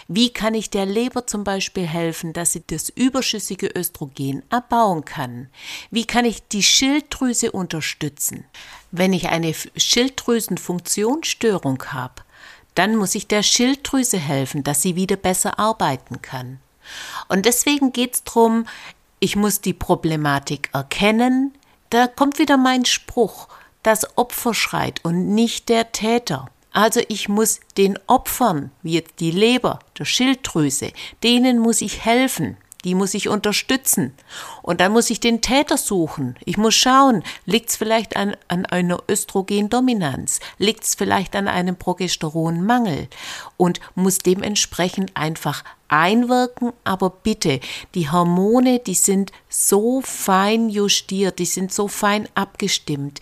Wie 0.08 0.32
kann 0.32 0.54
ich 0.54 0.70
der 0.70 0.86
Leber 0.86 1.28
zum 1.28 1.44
Beispiel 1.44 1.86
helfen, 1.86 2.32
dass 2.34 2.54
sie 2.54 2.64
das 2.66 2.88
überschüssige 2.90 3.68
Östrogen 3.68 4.44
abbauen 4.50 5.04
kann? 5.06 5.50
Wie 5.92 6.06
kann 6.06 6.26
ich 6.26 6.48
die 6.48 6.64
Schilddrüse 6.64 7.52
unterstützen? 7.52 8.46
Wenn 8.92 9.14
ich 9.14 9.30
eine 9.30 9.54
Schilddrüsenfunktionsstörung 9.76 11.84
habe, 11.88 12.24
dann 12.76 12.96
muss 12.96 13.16
ich 13.16 13.28
der 13.28 13.44
Schilddrüse 13.44 14.18
helfen, 14.18 14.64
dass 14.64 14.82
sie 14.82 14.96
wieder 14.96 15.18
besser 15.18 15.60
arbeiten 15.60 16.22
kann. 16.22 16.60
Und 17.28 17.46
deswegen 17.46 17.94
geht 17.94 18.16
es 18.16 18.24
darum, 18.24 18.66
ich 19.20 19.36
muss 19.36 19.62
die 19.62 19.74
Problematik 19.74 20.70
erkennen. 20.74 21.54
Da 21.90 22.08
kommt 22.08 22.40
wieder 22.40 22.58
mein 22.58 22.86
Spruch, 22.86 23.48
das 23.84 24.18
Opfer 24.18 24.54
schreit 24.54 25.04
und 25.04 25.34
nicht 25.34 25.70
der 25.70 25.92
Täter. 25.92 26.50
Also 26.72 27.02
ich 27.08 27.30
muss 27.30 27.60
den 27.78 27.98
Opfern, 28.08 28.72
wie 28.84 28.94
jetzt 28.94 29.20
die 29.20 29.32
Leber, 29.32 29.80
der 29.98 30.06
Schilddrüse, 30.06 30.92
denen 31.24 31.60
muss 31.60 31.82
ich 31.82 32.06
helfen. 32.06 32.58
Die 32.86 32.96
muss 32.96 33.14
ich 33.14 33.28
unterstützen. 33.28 34.14
Und 34.62 34.80
dann 34.80 34.94
muss 34.94 35.10
ich 35.10 35.20
den 35.20 35.42
Täter 35.42 35.76
suchen. 35.76 36.38
Ich 36.46 36.58
muss 36.58 36.76
schauen, 36.76 37.24
liegt 37.46 37.72
es 37.72 37.76
vielleicht 37.76 38.16
an, 38.16 38.38
an 38.48 38.66
einer 38.66 39.04
Östrogendominanz? 39.10 40.40
Liegt 40.58 40.86
es 40.86 40.96
vielleicht 40.96 41.36
an 41.36 41.50
einem 41.50 41.76
Progesteronmangel? 41.76 43.10
Und 43.58 43.82
muss 43.96 44.20
dementsprechend 44.20 45.18
einfach 45.18 45.66
einwirken. 45.90 46.72
Aber 46.86 47.10
bitte, 47.10 47.60
die 47.96 48.10
Hormone, 48.10 48.80
die 48.80 48.96
sind 48.96 49.34
so 49.50 50.00
fein 50.00 50.70
justiert, 50.70 51.40
die 51.40 51.46
sind 51.46 51.74
so 51.74 51.90
fein 51.90 52.30
abgestimmt 52.34 53.20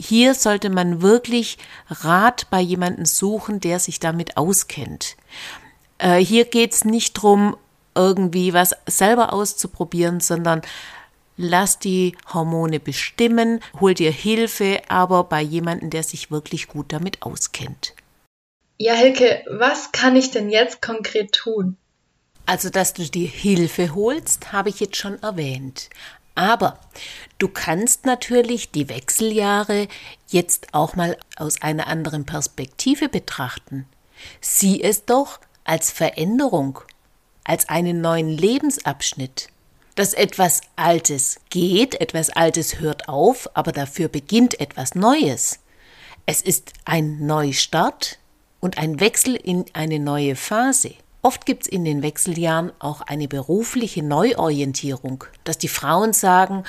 hier 0.00 0.34
sollte 0.34 0.70
man 0.70 1.02
wirklich 1.02 1.58
Rat 1.88 2.46
bei 2.50 2.60
jemandem 2.60 3.04
suchen, 3.04 3.60
der 3.60 3.78
sich 3.78 4.00
damit 4.00 4.36
auskennt. 4.36 5.16
Äh, 5.98 6.18
hier 6.18 6.44
geht 6.46 6.72
es 6.72 6.84
nicht 6.84 7.18
darum, 7.18 7.56
irgendwie 7.94 8.54
was 8.54 8.74
selber 8.86 9.32
auszuprobieren, 9.32 10.20
sondern 10.20 10.62
lass 11.36 11.78
die 11.78 12.16
Hormone 12.32 12.80
bestimmen, 12.80 13.60
hol 13.78 13.94
dir 13.94 14.10
Hilfe, 14.10 14.82
aber 14.88 15.24
bei 15.24 15.42
jemandem, 15.42 15.90
der 15.90 16.02
sich 16.02 16.30
wirklich 16.30 16.68
gut 16.68 16.92
damit 16.92 17.22
auskennt. 17.22 17.94
Ja, 18.78 18.94
Hilke, 18.94 19.44
was 19.50 19.92
kann 19.92 20.16
ich 20.16 20.30
denn 20.30 20.48
jetzt 20.48 20.80
konkret 20.80 21.32
tun? 21.32 21.76
Also, 22.46 22.70
dass 22.70 22.94
du 22.94 23.02
dir 23.04 23.28
Hilfe 23.28 23.94
holst, 23.94 24.52
habe 24.52 24.70
ich 24.70 24.80
jetzt 24.80 24.96
schon 24.96 25.22
erwähnt. 25.22 25.90
Aber 26.34 26.78
du 27.38 27.48
kannst 27.48 28.06
natürlich 28.06 28.70
die 28.70 28.88
Wechseljahre 28.88 29.88
jetzt 30.28 30.68
auch 30.72 30.96
mal 30.96 31.16
aus 31.36 31.62
einer 31.62 31.86
anderen 31.86 32.24
Perspektive 32.24 33.08
betrachten. 33.08 33.86
Sieh 34.40 34.82
es 34.82 35.04
doch 35.04 35.40
als 35.64 35.90
Veränderung, 35.90 36.80
als 37.44 37.68
einen 37.68 38.00
neuen 38.00 38.28
Lebensabschnitt. 38.28 39.48
Dass 39.96 40.14
etwas 40.14 40.62
Altes 40.76 41.40
geht, 41.50 42.00
etwas 42.00 42.30
Altes 42.30 42.78
hört 42.80 43.08
auf, 43.08 43.50
aber 43.54 43.72
dafür 43.72 44.08
beginnt 44.08 44.60
etwas 44.60 44.94
Neues. 44.94 45.58
Es 46.26 46.42
ist 46.42 46.72
ein 46.84 47.26
Neustart 47.26 48.18
und 48.60 48.78
ein 48.78 49.00
Wechsel 49.00 49.34
in 49.34 49.64
eine 49.72 49.98
neue 49.98 50.36
Phase. 50.36 50.94
Oft 51.22 51.44
gibt 51.44 51.64
es 51.64 51.68
in 51.68 51.84
den 51.84 52.02
Wechseljahren 52.02 52.72
auch 52.78 53.02
eine 53.02 53.28
berufliche 53.28 54.02
Neuorientierung, 54.02 55.24
dass 55.44 55.58
die 55.58 55.68
Frauen 55.68 56.12
sagen, 56.12 56.64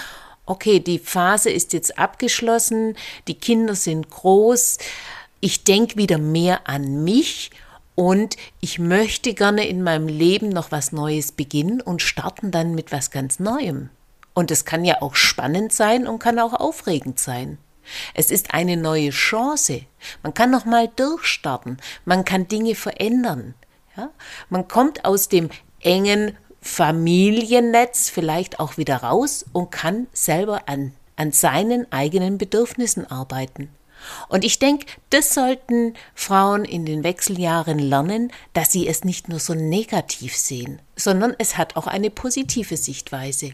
okay, 0.46 0.80
die 0.80 1.00
Phase 1.00 1.50
ist 1.50 1.72
jetzt 1.72 1.98
abgeschlossen, 1.98 2.98
die 3.28 3.36
Kinder 3.36 3.76
sind 3.76 4.10
groß, 4.10 4.78
ich 5.40 5.64
denke 5.64 5.96
wieder 5.96 6.18
mehr 6.18 6.68
an 6.68 7.04
mich 7.04 7.52
und 7.96 8.36
ich 8.60 8.78
möchte 8.78 9.34
gerne 9.34 9.68
in 9.68 9.84
meinem 9.84 10.08
Leben 10.08 10.50
noch 10.50 10.72
was 10.72 10.92
Neues 10.92 11.32
beginnen 11.32 11.80
und 11.80 12.02
starten 12.02 12.52
dann 12.52 12.76
mit 12.76 12.92
was 12.92 13.12
ganz 13.12 13.40
Neuem. 13.40 13.90
Und 14.34 14.52
es 14.52 14.66
kann 14.66 14.86
ja 14.86 15.02
auch 15.02 15.16
spannend 15.16 15.74
sein 15.74 16.08
und 16.08 16.20
kann 16.20 16.40
auch 16.40 16.54
aufregend 16.54 17.20
sein. 17.20 17.58
Es 18.14 18.32
ist 18.32 18.54
eine 18.54 18.78
neue 18.78 19.10
Chance. 19.10 19.82
Man 20.24 20.34
kann 20.34 20.52
noch 20.52 20.66
mal 20.66 20.88
durchstarten. 20.88 21.78
Man 22.06 22.24
kann 22.24 22.48
Dinge 22.48 22.76
verändern. 22.76 23.56
Ja? 24.02 24.10
Man 24.50 24.68
kommt 24.68 25.06
aus 25.06 25.30
dem 25.30 25.50
engen 25.80 26.38
Familiennetz 26.62 28.10
vielleicht 28.10 28.60
auch 28.60 28.78
wieder 28.78 28.98
raus 28.98 29.46
und 29.52 29.72
kann 29.72 30.08
selber 30.14 30.68
an, 30.68 30.94
an 31.16 31.32
seinen 31.32 31.92
eigenen 31.92 32.38
Bedürfnissen 32.38 33.10
arbeiten. 33.10 33.70
Und 34.30 34.44
ich 34.44 34.58
denke, 34.58 34.88
das 35.12 35.36
sollten 35.36 35.94
Frauen 36.16 36.66
in 36.66 36.86
den 36.86 37.04
Wechseljahren 37.04 37.78
lernen, 37.78 38.32
dass 38.54 38.72
sie 38.72 38.88
es 38.88 39.04
nicht 39.04 39.30
nur 39.30 39.40
so 39.40 39.54
negativ 39.54 40.36
sehen, 40.36 40.82
sondern 40.96 41.36
es 41.38 41.58
hat 41.58 41.76
auch 41.76 41.86
eine 41.86 42.10
positive 42.10 42.78
Sichtweise. 42.78 43.54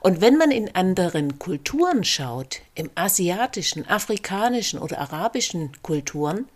Und 0.00 0.20
wenn 0.20 0.36
man 0.36 0.50
in 0.50 0.74
anderen 0.74 1.38
Kulturen 1.38 2.02
schaut, 2.02 2.60
im 2.74 2.90
asiatischen, 2.96 3.86
afrikanischen 3.88 4.80
oder 4.80 4.98
arabischen 4.98 5.70
Kulturen, 5.82 6.48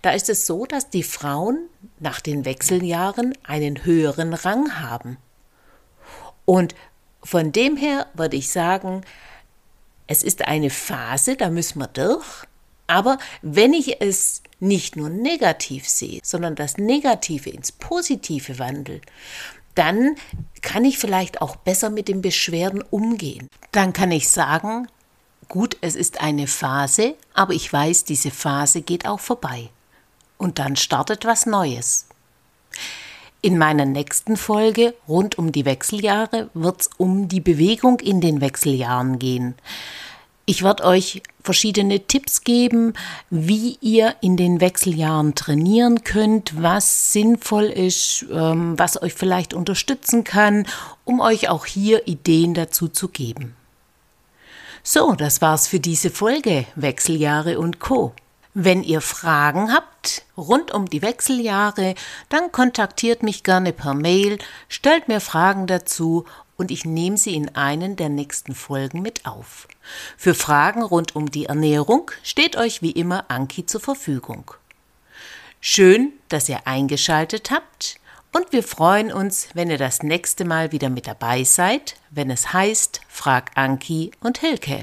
da 0.00 0.12
ist 0.12 0.30
es 0.30 0.46
so, 0.46 0.64
dass 0.64 0.88
die 0.88 1.02
Frauen 1.02 1.68
nach 2.00 2.20
den 2.20 2.44
Wechseljahren 2.44 3.36
einen 3.44 3.84
höheren 3.84 4.34
Rang 4.34 4.80
haben. 4.80 5.18
Und 6.44 6.74
von 7.22 7.52
dem 7.52 7.76
her 7.76 8.06
würde 8.14 8.36
ich 8.36 8.50
sagen, 8.50 9.02
es 10.06 10.22
ist 10.22 10.48
eine 10.48 10.70
Phase, 10.70 11.36
da 11.36 11.50
müssen 11.50 11.78
wir 11.78 11.86
durch. 11.86 12.26
Aber 12.86 13.18
wenn 13.42 13.72
ich 13.72 14.00
es 14.00 14.42
nicht 14.58 14.96
nur 14.96 15.08
negativ 15.08 15.88
sehe, 15.88 16.20
sondern 16.24 16.56
das 16.56 16.76
Negative 16.76 17.50
ins 17.50 17.70
Positive 17.70 18.58
wandle, 18.58 19.00
dann 19.76 20.16
kann 20.62 20.84
ich 20.84 20.98
vielleicht 20.98 21.40
auch 21.40 21.56
besser 21.56 21.90
mit 21.90 22.08
den 22.08 22.22
Beschwerden 22.22 22.82
umgehen. 22.82 23.48
Dann 23.70 23.92
kann 23.92 24.10
ich 24.10 24.28
sagen, 24.28 24.88
gut, 25.48 25.76
es 25.80 25.94
ist 25.94 26.20
eine 26.20 26.48
Phase, 26.48 27.14
aber 27.32 27.52
ich 27.52 27.72
weiß, 27.72 28.04
diese 28.04 28.30
Phase 28.30 28.82
geht 28.82 29.06
auch 29.06 29.20
vorbei. 29.20 29.70
Und 30.40 30.58
dann 30.58 30.74
startet 30.74 31.26
was 31.26 31.44
Neues. 31.44 32.06
In 33.42 33.58
meiner 33.58 33.84
nächsten 33.84 34.38
Folge 34.38 34.94
rund 35.06 35.36
um 35.36 35.52
die 35.52 35.66
Wechseljahre 35.66 36.48
wird 36.54 36.80
es 36.80 36.90
um 36.96 37.28
die 37.28 37.42
Bewegung 37.42 38.00
in 38.00 38.22
den 38.22 38.40
Wechseljahren 38.40 39.18
gehen. 39.18 39.54
Ich 40.46 40.62
werde 40.62 40.84
euch 40.84 41.22
verschiedene 41.44 42.06
Tipps 42.06 42.42
geben, 42.42 42.94
wie 43.28 43.76
ihr 43.82 44.14
in 44.22 44.38
den 44.38 44.62
Wechseljahren 44.62 45.34
trainieren 45.34 46.04
könnt, 46.04 46.54
was 46.62 47.12
sinnvoll 47.12 47.66
ist, 47.66 48.24
ähm, 48.32 48.78
was 48.78 49.00
euch 49.02 49.12
vielleicht 49.12 49.52
unterstützen 49.52 50.24
kann, 50.24 50.66
um 51.04 51.20
euch 51.20 51.50
auch 51.50 51.66
hier 51.66 52.08
Ideen 52.08 52.54
dazu 52.54 52.88
zu 52.88 53.08
geben. 53.08 53.54
So, 54.82 55.12
das 55.12 55.42
war's 55.42 55.66
für 55.66 55.80
diese 55.80 56.08
Folge 56.08 56.64
Wechseljahre 56.76 57.58
und 57.58 57.78
Co. 57.78 58.14
Wenn 58.54 58.82
ihr 58.82 59.00
Fragen 59.00 59.72
habt 59.72 60.24
rund 60.36 60.72
um 60.72 60.86
die 60.86 61.02
Wechseljahre, 61.02 61.94
dann 62.30 62.50
kontaktiert 62.50 63.22
mich 63.22 63.44
gerne 63.44 63.72
per 63.72 63.94
Mail, 63.94 64.38
stellt 64.68 65.06
mir 65.06 65.20
Fragen 65.20 65.68
dazu 65.68 66.24
und 66.56 66.72
ich 66.72 66.84
nehme 66.84 67.16
sie 67.16 67.36
in 67.36 67.54
einen 67.54 67.94
der 67.94 68.08
nächsten 68.08 68.56
Folgen 68.56 69.02
mit 69.02 69.24
auf. 69.24 69.68
Für 70.16 70.34
Fragen 70.34 70.82
rund 70.82 71.14
um 71.14 71.30
die 71.30 71.46
Ernährung 71.46 72.10
steht 72.24 72.56
euch 72.56 72.82
wie 72.82 72.90
immer 72.90 73.26
Anki 73.28 73.66
zur 73.66 73.80
Verfügung. 73.80 74.50
Schön, 75.60 76.12
dass 76.28 76.48
ihr 76.48 76.66
eingeschaltet 76.66 77.52
habt 77.52 78.00
und 78.32 78.52
wir 78.52 78.64
freuen 78.64 79.12
uns, 79.12 79.48
wenn 79.54 79.70
ihr 79.70 79.78
das 79.78 80.02
nächste 80.02 80.44
Mal 80.44 80.72
wieder 80.72 80.90
mit 80.90 81.06
dabei 81.06 81.44
seid, 81.44 81.94
wenn 82.10 82.30
es 82.30 82.52
heißt 82.52 83.00
Frag 83.08 83.52
Anki 83.54 84.10
und 84.20 84.38
Hilke. 84.38 84.82